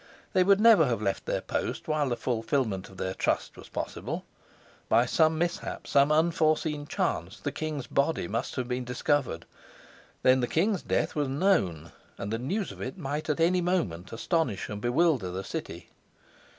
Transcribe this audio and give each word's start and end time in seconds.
They 0.33 0.43
would 0.43 0.59
never 0.59 0.87
have 0.87 0.99
left 0.99 1.27
their 1.27 1.41
post 1.41 1.87
while 1.87 2.09
the 2.09 2.17
fulfilment 2.17 2.89
of 2.89 2.97
their 2.97 3.13
trust 3.13 3.55
was 3.55 3.69
possible. 3.69 4.25
By 4.89 5.05
some 5.05 5.37
mishap, 5.37 5.85
some 5.85 6.11
unforeseen 6.11 6.87
chance, 6.87 7.39
the 7.39 7.51
king's 7.51 7.85
body 7.85 8.27
must 8.27 8.55
have 8.55 8.67
been 8.67 8.83
discovered. 8.83 9.45
Then 10.23 10.39
the 10.39 10.47
king's 10.47 10.81
death 10.81 11.13
was 11.13 11.27
known, 11.27 11.91
and 12.17 12.33
the 12.33 12.39
news 12.39 12.71
of 12.71 12.81
it 12.81 12.97
might 12.97 13.29
any 13.39 13.61
moment 13.61 14.11
astonish 14.11 14.69
and 14.69 14.81
bewilder 14.81 15.29
the 15.29 15.43
city. 15.43 15.91